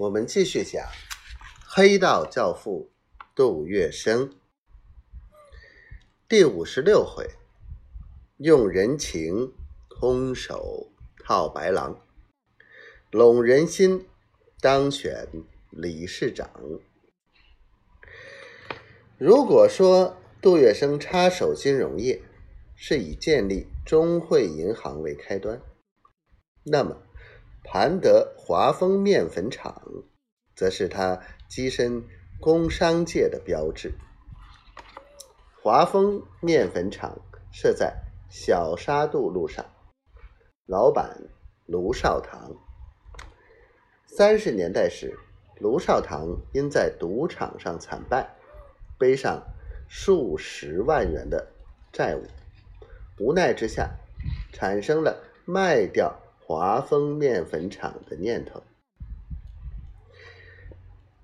[0.00, 0.82] 我们继续讲
[1.68, 2.90] 黑道教父
[3.34, 4.30] 杜月笙
[6.26, 7.28] 第五十六回，
[8.38, 9.52] 用人情
[9.90, 10.90] 空手
[11.22, 12.00] 套白狼，
[13.10, 14.08] 拢人心
[14.58, 15.28] 当选
[15.68, 16.50] 理事长。
[19.18, 22.22] 如果说杜月笙插手金融业
[22.74, 25.60] 是以建立中汇银行为开端，
[26.64, 27.09] 那么。
[27.62, 29.82] 盘德华丰面粉厂，
[30.56, 32.02] 则是他跻身
[32.40, 33.92] 工商界的标志。
[35.62, 37.20] 华丰面粉厂
[37.52, 37.94] 设在
[38.30, 39.64] 小沙渡路上，
[40.66, 41.28] 老板
[41.66, 42.50] 卢少堂。
[44.06, 45.16] 三十年代时，
[45.60, 48.34] 卢少堂因在赌场上惨败，
[48.98, 49.42] 背上
[49.86, 51.46] 数十万元的
[51.92, 52.24] 债务，
[53.18, 53.90] 无奈之下，
[54.52, 56.18] 产生了卖掉。
[56.52, 58.60] 华丰面粉厂的念头，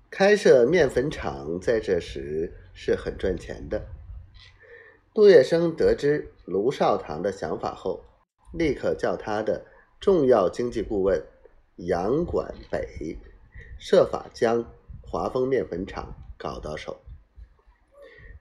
[0.09, 3.87] 开设面粉厂在这时是很赚钱的。
[5.13, 8.05] 杜月笙得知卢少棠的想法后，
[8.53, 9.65] 立刻叫他的
[9.99, 11.21] 重要经济顾问
[11.75, 13.17] 杨管北
[13.77, 14.63] 设法将
[15.01, 17.01] 华丰面粉厂搞到手。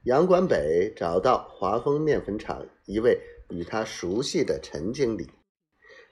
[0.05, 5.28] 杨管北找到华丰面粉厂一位与他熟悉的陈经理。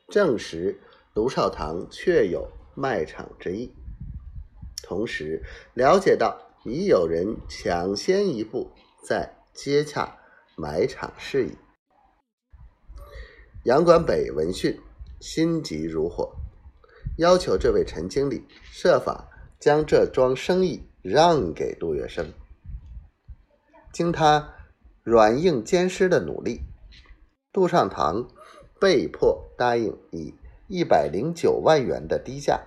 [0.09, 0.81] 证实
[1.15, 3.73] 卢少棠确有卖场之意，
[4.83, 5.43] 同时
[5.75, 8.71] 了解到已有人抢先一步
[9.03, 10.19] 在接洽
[10.57, 11.57] 买场事宜。
[13.65, 14.79] 杨管北闻讯
[15.21, 16.35] 心急如火，
[17.17, 22.27] 要求这位陈经理设法将这桩生意让给杜月笙。
[23.93, 24.55] 经他
[25.03, 26.61] 软硬兼施的努力，
[27.53, 28.29] 杜尚堂。
[28.85, 30.35] 被迫答应以
[30.69, 32.61] 一百零九万元的低价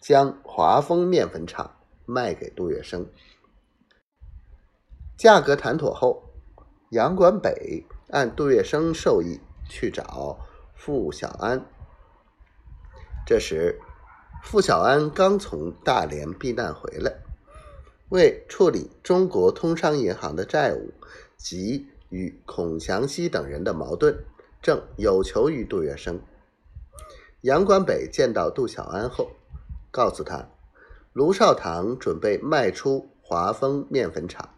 [0.00, 3.04] 将华丰面粉厂卖给杜月笙。
[5.18, 6.22] 价格谈妥后，
[6.88, 9.38] 杨管北按杜月笙授意
[9.68, 10.38] 去找
[10.74, 11.62] 傅小安。
[13.26, 13.78] 这时，
[14.42, 17.12] 傅小安刚从大连避难回来，
[18.08, 20.90] 为处理中国通商银行的债务
[21.36, 24.24] 及与孔祥熙等人的矛盾。
[24.62, 26.20] 正有求于杜月笙。
[27.40, 29.30] 杨管北见到杜小安后，
[29.90, 30.50] 告诉他，
[31.14, 34.54] 卢少堂准备卖出华丰面粉厂，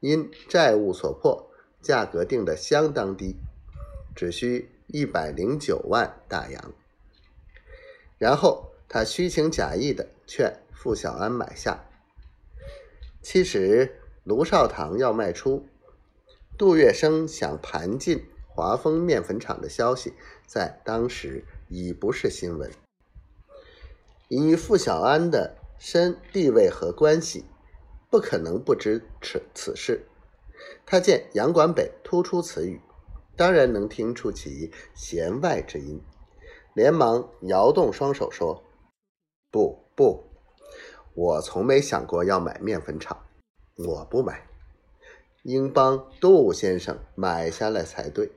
[0.00, 1.50] 因债务所迫，
[1.82, 3.36] 价格定得相当低，
[4.16, 6.72] 只需一百零九万大洋。
[8.16, 11.84] 然后他虚情假意的劝傅小安买下。
[13.20, 15.66] 其实卢少堂要卖出，
[16.56, 18.24] 杜月笙想盘进。
[18.54, 20.14] 华丰面粉厂的消息
[20.46, 22.70] 在当时已不是新闻。
[24.28, 27.44] 以傅小安的身地位和关系，
[28.08, 30.06] 不可能不知此此事。
[30.86, 32.80] 他见杨管北突出此语，
[33.36, 36.00] 当然能听出其弦外之音，
[36.74, 38.62] 连忙摇动双手说
[39.50, 40.24] ：“不不，
[41.14, 43.26] 我从没想过要买面粉厂，
[43.76, 44.46] 我不买，
[45.42, 48.30] 应帮杜先生买下来才对。”